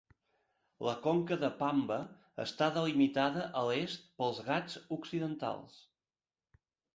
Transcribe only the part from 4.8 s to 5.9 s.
Occidentals.